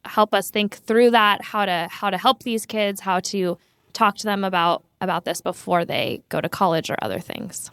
help 0.04 0.32
us 0.32 0.50
think 0.50 0.76
through 0.76 1.11
that, 1.11 1.42
how 1.42 1.66
to 1.66 1.88
how 1.90 2.11
to 2.11 2.18
help 2.18 2.42
these 2.42 2.66
kids, 2.66 3.00
how 3.00 3.20
to 3.20 3.58
talk 3.92 4.16
to 4.16 4.25
them 4.25 4.44
about 4.44 4.85
about 5.00 5.25
this 5.25 5.40
before 5.40 5.85
they 5.85 6.23
go 6.28 6.40
to 6.40 6.49
college 6.49 6.90
or 6.90 6.97
other 7.02 7.20
things. 7.20 7.70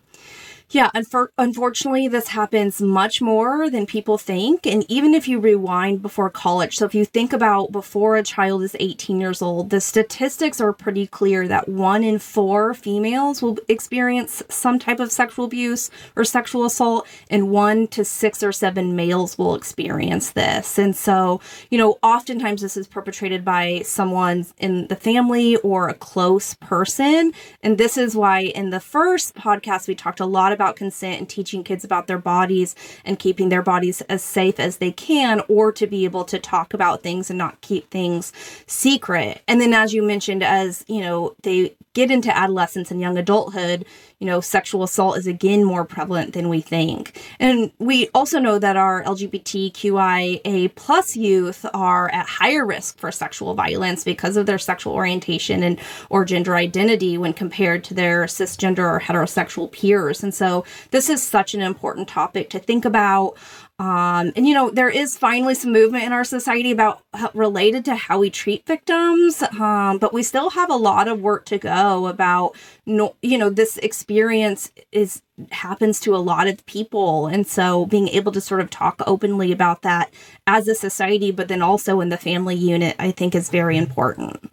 Yeah, 0.72 0.89
unfor- 0.95 1.29
unfortunately, 1.38 2.07
this 2.07 2.29
happens 2.29 2.81
much 2.81 3.22
more 3.22 3.69
than 3.69 3.86
people 3.86 4.17
think. 4.17 4.65
And 4.65 4.84
even 4.89 5.13
if 5.13 5.27
you 5.27 5.39
rewind 5.39 6.01
before 6.01 6.31
college, 6.31 6.77
so 6.77 6.86
if 6.86 6.95
you 6.95 7.05
think 7.05 7.34
about 7.34 7.72
before 7.72 8.15
a 8.15 8.24
child 8.24 8.63
is 8.63 8.75
18 8.79 9.22
years 9.22 9.43
old, 9.43 9.69
the 9.69 9.79
statistics 9.79 10.60
are 10.60 10.74
pretty 10.74 11.05
clear 11.05 11.48
that 11.48 11.69
one 11.69 12.03
in 12.03 12.17
four 12.17 12.74
females 12.74 13.43
will 13.43 13.60
experience 13.67 14.41
some 14.50 14.79
type 14.79 15.00
of 15.00 15.12
sexual 15.12 15.45
abuse 15.45 15.91
or 16.15 16.24
sexual 16.24 16.65
assault, 16.65 17.07
and 17.29 17.51
one 17.51 17.88
to 17.89 18.03
six 18.03 18.41
or 18.41 18.51
seven 18.51 18.95
males 18.95 19.38
will 19.38 19.53
experience 19.53 20.31
this. 20.31 20.79
And 20.79 20.95
so, 20.95 21.41
you 21.69 21.77
know, 21.77 22.00
oftentimes 22.01 22.63
this 22.63 22.75
is 22.75 22.88
perpetrated 22.88 23.45
by 23.45 23.84
someone 23.86 24.48
in 24.57 24.88
the 24.88 24.95
family 24.95 25.57
or 25.57 25.89
a 25.89 25.93
close 25.93 26.55
person. 26.55 27.34
And 27.62 27.77
this 27.77 27.98
is 28.00 28.15
why 28.15 28.39
in 28.39 28.72
the 28.72 28.79
first 28.79 29.36
podcast, 29.36 29.88
we 29.88 29.93
talked 29.93 30.19
a 30.19 30.25
lot 30.25 30.54
about 30.55 30.75
consent 30.75 31.19
and 31.19 31.29
teaching 31.29 31.63
kids 31.63 31.83
about 31.83 32.07
their 32.07 32.17
bodies 32.17 32.74
and 33.05 33.19
keeping 33.19 33.50
their 33.50 33.62
bodies 33.62 34.01
as 34.01 34.24
safe 34.24 34.59
as 34.59 34.77
they 34.77 34.91
can, 34.91 35.41
or 35.47 35.71
to 35.71 35.85
be 35.85 36.05
able 36.05 36.24
to 36.25 36.39
talk 36.39 36.74
about 36.74 37.03
things 37.03 37.29
and 37.29 37.38
not 37.38 37.62
keep 37.62 37.91
things 37.91 38.33
secret. 38.65 39.43
And 39.47 39.62
then, 39.62 39.74
as 39.74 39.93
you 39.93 40.01
mentioned, 40.01 40.41
as 40.41 40.83
you 40.88 41.01
know, 41.01 41.35
they 41.43 41.75
get 41.96 42.12
into 42.12 42.36
adolescence 42.36 42.92
and 42.92 43.02
young 43.02 43.18
adulthood, 43.18 43.86
you 44.20 44.28
know, 44.28 44.42
sexual 44.42 44.84
assault 44.84 45.18
is 45.18 45.25
again 45.25 45.64
more 45.64 45.86
prevalent 45.86 46.34
than 46.34 46.50
we 46.50 46.62
think. 46.62 47.20
And 47.40 47.72
we 47.80 48.10
also 48.14 48.38
know 48.38 48.60
that 48.60 48.75
our 48.75 49.04
LGBTQIA 49.04 50.75
plus 50.75 51.16
youth 51.16 51.66
are 51.74 52.10
at 52.12 52.28
higher 52.28 52.66
risk 52.66 53.00
for 53.00 53.12
sexual 53.12 53.56
violence 53.56 54.04
because 54.04 54.38
of 54.38 54.46
their 54.46 54.60
sexual 54.60 54.94
orientation 54.94 55.64
and 55.64 55.80
or 56.10 56.25
gender 56.25 56.56
identity 56.56 57.18
when 57.18 57.34
compared 57.34 57.84
to 57.86 57.94
their 57.94 58.25
cisgender 58.25 58.80
or 58.80 59.00
heterosexual 59.00 59.72
peers. 59.72 60.22
And 60.22 60.34
so 60.34 60.66
this 60.92 61.10
is 61.10 61.24
such 61.24 61.54
an 61.54 61.62
important 61.62 62.08
topic 62.08 62.50
to 62.52 62.60
think 62.60 62.86
about. 62.86 63.38
Um, 63.77 64.32
and 64.38 64.48
you 64.48 64.53
know, 64.53 64.70
there 64.70 64.89
is 64.89 65.17
finally 65.17 65.53
some 65.53 65.74
movement 65.74 66.05
in 66.05 66.13
our 66.13 66.24
society 66.24 66.72
about 66.72 67.01
related 67.34 67.84
to 67.86 67.96
how 67.96 68.20
we 68.20 68.29
treat 68.29 68.65
victims, 68.65 69.44
um, 69.60 69.98
but 69.98 70.13
we 70.13 70.24
still 70.24 70.51
have 70.51 70.70
a 70.70 70.77
lot 70.77 71.10
of 71.10 71.20
work 71.20 71.44
to 71.46 71.58
go 71.58 72.08
about. 72.08 72.55
No, 72.86 73.15
you 73.22 73.38
know, 73.38 73.50
this 73.50 73.77
experience 73.77 74.72
is 74.94 75.22
happens 75.51 76.00
to 76.01 76.15
a 76.15 76.17
lot 76.17 76.48
of 76.48 76.65
people, 76.65 77.27
and 77.27 77.46
so 77.46 77.86
being 77.86 78.08
able 78.08 78.32
to 78.32 78.39
sort 78.39 78.62
of 78.62 78.70
talk 78.70 79.01
openly 79.05 79.51
about 79.51 79.82
that 79.82 80.13
as 80.48 80.70
a 80.70 80.75
society, 80.75 81.32
but 81.32 81.50
then 81.50 81.62
also 81.62 82.00
in 82.00 82.08
the 82.08 82.17
family 82.17 82.55
unit, 82.55 82.96
I 82.98 83.12
think 83.12 83.36
is 83.36 83.50
very 83.50 83.77
important 83.77 84.51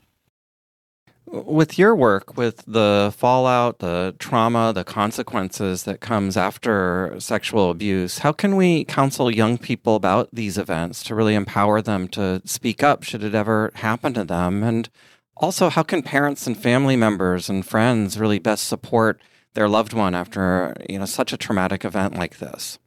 with 1.32 1.78
your 1.78 1.96
work 1.96 2.36
with 2.36 2.62
the 2.66 3.12
fallout 3.16 3.78
the 3.78 4.14
trauma 4.18 4.72
the 4.74 4.84
consequences 4.84 5.84
that 5.84 6.00
comes 6.00 6.36
after 6.36 7.14
sexual 7.18 7.70
abuse 7.70 8.18
how 8.18 8.32
can 8.32 8.54
we 8.54 8.84
counsel 8.84 9.30
young 9.30 9.56
people 9.56 9.96
about 9.96 10.28
these 10.32 10.58
events 10.58 11.02
to 11.02 11.14
really 11.14 11.34
empower 11.34 11.80
them 11.80 12.06
to 12.08 12.42
speak 12.44 12.82
up 12.82 13.02
should 13.02 13.24
it 13.24 13.34
ever 13.34 13.70
happen 13.74 14.14
to 14.14 14.24
them? 14.24 14.62
And 14.62 14.88
also 15.36 15.68
how 15.68 15.82
can 15.82 16.02
parents 16.02 16.46
and 16.46 16.56
family 16.56 16.96
members 16.96 17.48
and 17.48 17.66
friends 17.66 18.18
really 18.18 18.38
best 18.38 18.66
support 18.66 19.20
their 19.54 19.68
loved 19.68 19.92
one 19.92 20.14
after 20.14 20.74
you 20.88 20.98
know 20.98 21.04
such 21.04 21.32
a 21.32 21.36
traumatic 21.36 21.84
event 21.84 22.14
like 22.14 22.38
this? 22.38 22.78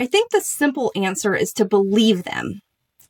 I 0.00 0.06
think 0.06 0.30
the 0.30 0.40
simple 0.40 0.90
answer 0.96 1.34
is 1.34 1.52
to 1.54 1.64
believe 1.64 2.24
them 2.24 2.60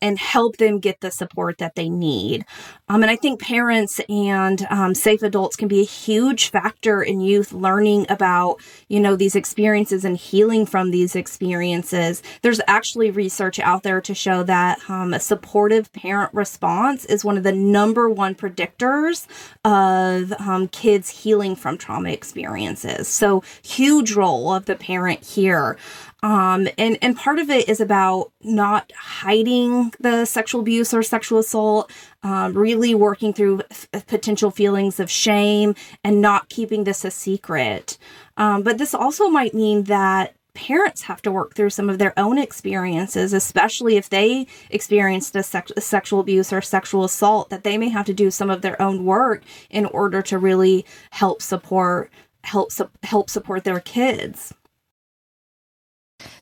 and 0.03 0.19
help 0.19 0.59
them 0.59 0.81
get 0.81 1.01
the 1.01 1.11
support 1.11 1.57
that 1.59 1.77
they 1.77 1.89
need. 1.89 2.45
Um, 2.89 3.03
and 3.03 3.11
I 3.11 3.17
think 3.17 3.41
parents 3.41 4.01
and 4.09 4.67
um, 4.69 4.95
safe 4.95 5.23
adults 5.23 5.57
can 5.57 5.69
be 5.69 5.81
a 5.81 5.85
huge 5.85 6.51
factor 6.51 7.03
in 7.03 7.21
youth 7.21 7.53
learning 7.53 8.05
about, 8.11 8.57
you 8.89 9.01
know, 9.01 9.17
these 9.17 9.37
experiences 9.37 10.05
and 10.05 10.17
healing 10.17 10.67
from 10.67 10.91
these 10.91 11.17
experiences. 11.17 12.23
There's 12.43 12.61
actually 12.67 13.11
research 13.11 13.59
out 13.61 13.85
there 13.85 14.01
to 14.03 14.15
show 14.15 14.43
that 14.43 14.79
um, 14.91 15.15
a 15.15 15.21
supportive 15.21 15.93
parent 15.93 16.35
response 16.35 17.05
is 17.05 17.25
one 17.25 17.39
of 17.39 17.45
the 17.45 17.53
number 17.53 18.11
one 18.11 18.35
predictors 18.35 19.27
of 19.65 20.33
um, 20.41 20.67
kids 20.69 21.09
healing 21.09 21.55
from 21.55 21.79
trauma 21.79 22.11
experiences. 22.11 23.07
So 23.07 23.45
huge 23.63 24.13
role 24.13 24.53
of 24.53 24.67
the 24.67 24.75
parent 24.75 25.23
here. 25.25 25.79
Um, 26.23 26.69
and, 26.79 26.99
and 27.03 27.17
part 27.17 27.39
of 27.41 27.51
it 27.51 27.69
is 27.69 27.81
about 27.81 28.33
not 28.43 28.93
hiding 28.97 29.93
the 29.99 30.25
sexual 30.25 30.61
abuse 30.61 30.95
or 30.95 31.03
sexual 31.03 31.41
assault, 31.41 31.91
um, 32.23 32.57
really 32.57 32.95
working 32.95 33.33
through 33.33 33.63
f- 33.71 34.07
potential 34.07 34.51
feelings 34.53 35.01
of 35.01 35.11
shame 35.11 35.75
and 36.05 36.21
not 36.21 36.49
keeping 36.49 36.85
this 36.85 37.05
a 37.05 37.11
secret. 37.11 37.99
Um, 38.37 38.63
but 38.63 38.79
this 38.79 38.95
also 38.95 39.29
might 39.29 39.53
mean 39.53 39.85
that 39.85 40.35
parents 40.55 41.03
have 41.03 41.23
to 41.23 41.33
work 41.33 41.55
through 41.55 41.71
some 41.71 41.89
of 41.89 41.99
their 41.99 42.17
own 42.19 42.39
experiences, 42.39 43.33
especially 43.33 43.97
if 43.97 44.11
they 44.11 44.47
experienced 44.71 45.35
a, 45.35 45.43
sex- 45.43 45.73
a, 45.77 45.81
sexual 45.81 46.21
abuse 46.21 46.53
or 46.53 46.61
sexual 46.61 47.05
assault, 47.05 47.51
that 47.51 47.65
they 47.65 47.79
may 47.79 47.89
have 47.89 48.07
to 48.07 48.15
do 48.15 48.31
some 48.31 48.51
of 48.51 48.63
their 48.63 48.81
own 48.81 49.05
work 49.05 49.43
in 49.71 49.87
order 49.87 50.23
to 50.23 50.39
really 50.39 50.85
help 51.11 51.43
support 51.43 52.11
help 52.45 52.73
su- 52.73 52.91
help 53.03 53.31
support 53.31 53.65
their 53.65 53.81
kids. 53.81 54.53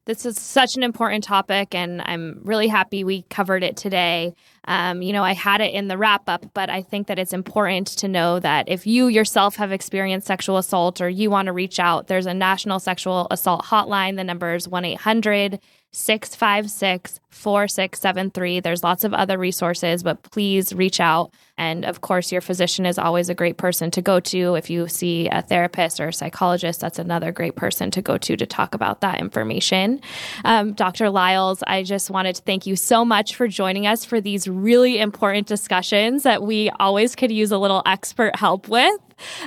This 0.05 0.27
is 0.27 0.39
such 0.39 0.77
an 0.77 0.83
important 0.83 1.25
topic, 1.25 1.75
and 1.75 2.03
I'm 2.03 2.41
really 2.43 2.69
happy 2.69 3.05
we 3.05 3.23
covered 3.23 3.63
it 3.63 3.77
today. 3.77 4.35
Um, 4.67 5.03
you 5.03 5.13
know, 5.13 5.25
I 5.25 5.33
had 5.33 5.61
it 5.61 5.73
in 5.73 5.89
the 5.89 5.97
wrap 5.97 6.29
up, 6.29 6.47
but 6.55 6.71
I 6.71 6.83
think 6.83 7.07
that 7.07 7.19
it's 7.19 7.33
important 7.33 7.89
to 7.99 8.09
know 8.09 8.39
that 8.41 8.69
if 8.69 8.87
you 8.87 9.09
yourself 9.09 9.57
have 9.57 9.73
experienced 9.73 10.27
sexual 10.27 10.59
assault 10.59 11.01
or 11.01 11.09
you 11.09 11.31
want 11.31 11.47
to 11.47 11.53
reach 11.53 11.79
out, 11.79 12.07
there's 12.07 12.27
a 12.27 12.35
national 12.35 12.79
sexual 12.79 13.27
assault 13.31 13.65
hotline. 13.65 14.17
The 14.17 14.25
number 14.25 14.55
is 14.55 14.69
1 14.69 14.85
800 14.85 15.61
656 15.93 17.21
4673. 17.31 18.61
There's 18.61 18.83
lots 18.83 19.05
of 19.05 19.15
other 19.15 19.39
resources, 19.39 20.03
but 20.03 20.23
please 20.23 20.73
reach 20.73 21.01
out. 21.01 21.33
And 21.57 21.85
of 21.85 22.01
course, 22.01 22.33
your 22.33 22.41
physician 22.41 22.87
is 22.87 22.99
always 22.99 23.29
a 23.29 23.35
great 23.35 23.57
person 23.57 23.91
to 23.93 24.03
go 24.03 24.21
to. 24.21 24.55
If 24.55 24.69
you 24.71 24.89
see 24.89 25.29
a 25.29 25.43
therapist 25.43 26.01
or 26.01 26.09
a 26.09 26.13
psychologist, 26.13 26.81
that's 26.81 26.99
another 26.99 27.33
great 27.33 27.57
person 27.57 27.91
to 27.93 28.03
go 28.03 28.19
to 28.19 28.37
to 28.37 28.47
talk 28.47 28.75
about 28.75 29.01
that 29.01 29.21
information. 29.21 30.01
Um, 30.45 30.73
Dr. 30.75 31.11
Lyles, 31.11 31.63
I 31.67 31.83
just 31.83 32.11
wanted 32.11 32.37
to 32.37 32.43
thank 32.43 32.67
you 32.67 32.77
so 32.77 33.05
much 33.05 33.35
for 33.35 33.49
joining 33.49 33.87
us 33.87 34.05
for 34.05 34.21
these 34.21 34.49
really 34.49 34.99
important 34.99 35.47
discussions 35.47 36.23
that 36.25 36.43
we 36.43 36.71
always 36.81 37.15
could 37.17 37.31
use 37.31 37.53
a 37.53 37.59
little 37.59 37.83
expert 37.87 38.37
help 38.37 38.69
with. 38.69 39.01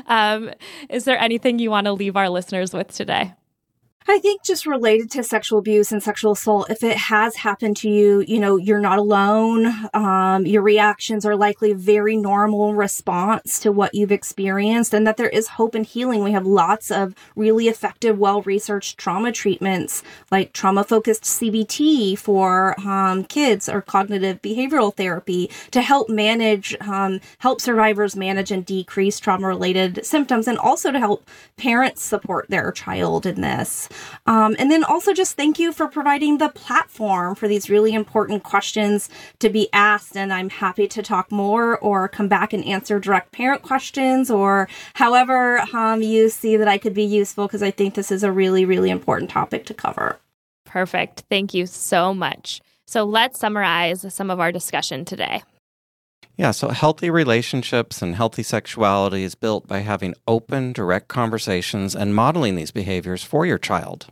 Um, 0.08 0.52
is 0.90 1.06
there 1.06 1.20
anything 1.20 1.60
you 1.60 1.70
want 1.70 1.86
to 1.86 1.94
leave 1.94 2.16
our 2.16 2.30
listeners 2.30 2.74
with 2.74 2.94
today? 2.94 3.34
I 4.06 4.20
think 4.20 4.44
just 4.44 4.66
related 4.66 5.10
to 5.12 5.24
sexual 5.24 5.60
abuse 5.60 5.94
and 5.94 6.04
sexual 6.04 6.34
assault, 6.34 6.70
if 6.70 6.84
it 6.84 6.98
has 6.98 7.38
happened 7.38 7.78
to 7.78 7.90
you, 7.90 8.20
you 8.28 8.38
know, 8.38 8.58
you're 8.58 8.80
not 8.80 9.00
alone. 9.00 9.90
Um, 9.94 10.46
your 10.46 10.62
reactions 10.62 11.26
are 11.26 11.38
likely 11.38 11.72
a 11.72 11.76
very 11.76 12.18
normal 12.18 12.76
response 12.76 13.60
to 13.60 13.72
what 13.72 13.96
you've 13.96 14.12
experienced 14.12 14.94
and 14.94 15.08
that 15.08 15.16
there 15.16 15.30
is 15.30 15.48
hope 15.48 15.74
and 15.74 15.86
healing. 15.86 16.22
We 16.22 16.34
have 16.34 16.46
lots 16.46 16.92
of 16.92 17.16
really 17.38 17.70
effective, 17.70 18.20
well 18.20 18.42
researched 18.42 18.98
trauma 18.98 19.32
treatments 19.32 20.04
like 20.32 20.52
trauma 20.52 20.84
focused 20.84 21.24
CBT 21.24 22.18
for 22.18 22.78
um, 22.82 23.24
kids 23.24 23.70
or 23.70 23.82
cognitive 23.82 24.42
behavioral 24.42 24.94
therapy 24.94 25.50
to 25.72 25.82
help 25.82 26.10
manage, 26.10 26.76
um, 26.82 27.22
help 27.38 27.62
survivors 27.62 28.18
manage 28.18 28.52
and 28.52 28.66
decrease 28.66 29.18
trauma 29.22 29.48
related 29.48 30.06
symptoms 30.06 30.46
and 30.46 30.58
also 30.58 30.92
to 30.92 31.00
help 31.00 31.26
parents 31.56 32.04
support 32.04 32.50
their 32.50 32.72
child 32.74 33.26
in 33.26 33.40
this. 33.40 33.88
Um, 34.26 34.56
and 34.60 34.72
then 34.72 34.84
also 34.84 35.14
just 35.14 35.36
thank 35.36 35.60
you 35.60 35.72
for 35.72 35.88
providing 35.88 36.38
the 36.38 36.50
platform 36.50 37.36
for 37.36 37.48
these 37.48 37.70
really 37.70 37.94
important 37.94 38.44
questions 38.44 39.10
to 39.40 39.50
be 39.50 39.70
asked. 39.74 40.16
And 40.16 40.34
I'm 40.34 40.50
happy 40.50 40.88
to 40.88 41.04
talk 41.04 41.32
more 41.32 41.78
or 41.80 42.08
come 42.08 42.28
back 42.28 42.54
and 42.54 42.64
answer 42.66 43.00
direct 43.00 43.32
parent 43.32 43.62
questions 43.62 44.30
or 44.30 44.68
however 44.96 45.60
um, 45.74 46.02
you 46.02 46.30
see 46.30 46.58
that 46.58 46.68
I 46.68 46.78
could 46.78 46.94
be 46.94 47.04
useful 47.04 47.48
because 47.48 47.64
I 47.64 47.72
think 47.72 47.96
this 47.96 48.12
is 48.12 48.24
a 48.24 48.32
really, 48.32 48.66
really 48.66 48.90
important 48.90 49.30
topic 49.30 49.66
to 49.68 49.74
cover. 49.74 50.20
Perfect. 50.66 51.24
Thank 51.30 51.54
you 51.54 51.66
so 51.66 52.14
much. 52.14 52.62
So 52.88 53.04
let's 53.04 53.40
summarize 53.40 54.06
some 54.14 54.30
of 54.30 54.40
our 54.40 54.52
discussion 54.52 55.06
today. 55.06 55.44
Yeah, 56.36 56.52
so 56.52 56.70
healthy 56.70 57.12
relationships 57.12 58.02
and 58.02 58.16
healthy 58.16 58.42
sexuality 58.42 59.24
is 59.24 59.36
built 59.36 59.68
by 59.68 59.80
having 59.80 60.16
open, 60.28 60.74
direct 60.74 61.08
conversations 61.08 61.96
and 61.96 62.16
modeling 62.16 62.56
these 62.56 62.72
behaviors 62.72 63.24
for 63.24 63.46
your 63.46 63.60
child. 63.60 64.08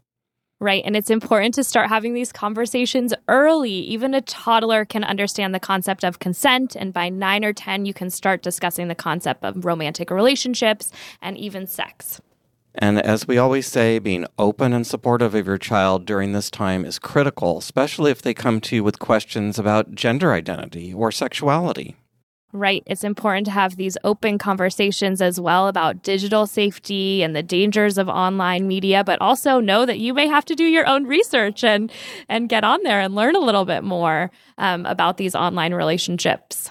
Right. 0.60 0.84
And 0.86 0.96
it's 0.96 1.10
important 1.10 1.56
to 1.56 1.64
start 1.64 1.90
having 1.90 2.14
these 2.14 2.32
conversations 2.32 3.16
early. 3.28 3.72
Even 3.72 4.14
a 4.14 4.22
toddler 4.22 4.86
can 4.86 5.04
understand 5.04 5.56
the 5.56 5.60
concept 5.60 6.04
of 6.04 6.20
consent. 6.20 6.76
And 6.76 6.94
by 6.94 7.10
nine 7.10 7.44
or 7.44 7.52
10, 7.52 7.88
you 7.88 7.96
can 7.96 8.12
start 8.12 8.44
discussing 8.44 8.88
the 8.88 8.94
concept 8.94 9.44
of 9.44 9.66
romantic 9.66 10.12
relationships 10.12 10.92
and 11.20 11.36
even 11.36 11.66
sex. 11.66 12.22
And 12.76 13.02
as 13.02 13.28
we 13.28 13.40
always 13.40 13.66
say, 13.66 13.98
being 13.98 14.28
open 14.38 14.72
and 14.72 14.86
supportive 14.86 15.34
of 15.34 15.48
your 15.48 15.58
child 15.58 16.06
during 16.06 16.32
this 16.32 16.52
time 16.52 16.86
is 16.86 17.00
critical, 17.00 17.58
especially 17.58 18.12
if 18.12 18.22
they 18.22 18.36
come 18.36 18.62
to 18.62 18.76
you 18.76 18.84
with 18.84 19.00
questions 19.00 19.58
about 19.58 19.96
gender 19.96 20.32
identity 20.32 20.94
or 20.94 21.12
sexuality. 21.12 21.96
Right. 22.54 22.84
It's 22.86 23.06
important 23.06 23.46
to 23.46 23.52
have 23.52 23.78
these 23.78 23.98
open 24.04 24.38
conversations 24.38 25.22
as 25.22 25.40
well 25.40 25.70
about 25.70 26.04
digital 26.04 26.46
safety 26.46 27.24
and 27.24 27.34
the 27.34 27.44
dangers 27.44 27.98
of 27.98 28.10
online 28.10 28.68
media, 28.68 29.06
but 29.06 29.22
also 29.22 29.62
know 29.62 29.86
that 29.86 30.00
you 30.00 30.14
may 30.14 30.28
have 30.28 30.44
to 30.46 30.56
do 30.56 30.66
your 30.66 30.86
own 30.86 31.06
research 31.06 31.64
and, 31.64 31.92
and 32.28 32.50
get 32.50 32.66
on 32.66 32.84
there 32.84 33.00
and 33.00 33.16
learn 33.16 33.38
a 33.38 33.40
little 33.40 33.64
bit 33.64 33.86
more 33.86 34.32
um, 34.58 34.86
about 34.86 35.16
these 35.16 35.34
online 35.34 35.74
relationships. 35.74 36.70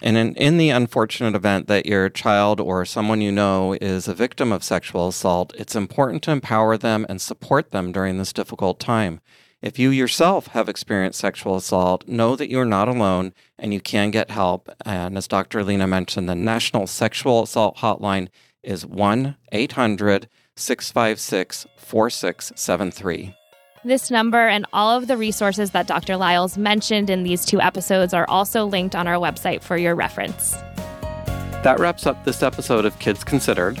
And 0.00 0.16
in, 0.16 0.34
in 0.36 0.58
the 0.58 0.70
unfortunate 0.70 1.34
event 1.34 1.66
that 1.66 1.86
your 1.86 2.08
child 2.08 2.60
or 2.60 2.84
someone 2.84 3.20
you 3.20 3.32
know 3.32 3.76
is 3.80 4.06
a 4.06 4.14
victim 4.14 4.52
of 4.52 4.62
sexual 4.62 5.08
assault, 5.08 5.52
it's 5.58 5.74
important 5.74 6.22
to 6.24 6.30
empower 6.30 6.76
them 6.76 7.04
and 7.08 7.20
support 7.20 7.72
them 7.72 7.90
during 7.90 8.18
this 8.18 8.32
difficult 8.32 8.78
time. 8.78 9.20
If 9.60 9.76
you 9.76 9.90
yourself 9.90 10.48
have 10.48 10.68
experienced 10.68 11.18
sexual 11.18 11.56
assault, 11.56 12.06
know 12.06 12.36
that 12.36 12.48
you're 12.48 12.64
not 12.64 12.86
alone 12.86 13.34
and 13.58 13.74
you 13.74 13.80
can 13.80 14.12
get 14.12 14.30
help. 14.30 14.70
And 14.86 15.18
as 15.18 15.26
Dr. 15.26 15.64
Lena 15.64 15.88
mentioned, 15.88 16.28
the 16.28 16.36
National 16.36 16.86
Sexual 16.86 17.42
Assault 17.42 17.78
Hotline 17.78 18.28
is 18.62 18.86
1 18.86 19.36
800 19.50 20.28
656 20.54 21.66
4673. 21.76 23.34
This 23.84 24.12
number 24.12 24.46
and 24.46 24.64
all 24.72 24.96
of 24.96 25.08
the 25.08 25.16
resources 25.16 25.72
that 25.72 25.88
Dr. 25.88 26.16
Lyles 26.16 26.56
mentioned 26.56 27.10
in 27.10 27.24
these 27.24 27.44
two 27.44 27.60
episodes 27.60 28.14
are 28.14 28.28
also 28.28 28.64
linked 28.64 28.94
on 28.94 29.08
our 29.08 29.16
website 29.16 29.62
for 29.62 29.76
your 29.76 29.96
reference. 29.96 30.52
That 31.64 31.80
wraps 31.80 32.06
up 32.06 32.24
this 32.24 32.44
episode 32.44 32.84
of 32.84 32.96
Kids 33.00 33.24
Considered. 33.24 33.80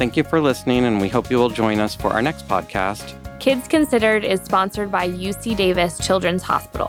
Thank 0.00 0.16
you 0.16 0.24
for 0.24 0.40
listening, 0.40 0.86
and 0.86 0.98
we 0.98 1.10
hope 1.10 1.30
you 1.30 1.36
will 1.36 1.50
join 1.50 1.78
us 1.78 1.94
for 1.94 2.08
our 2.08 2.22
next 2.22 2.48
podcast. 2.48 3.18
Kids 3.38 3.68
Considered 3.68 4.24
is 4.24 4.40
sponsored 4.40 4.90
by 4.90 5.06
UC 5.06 5.54
Davis 5.58 5.98
Children's 5.98 6.42
Hospital. 6.42 6.88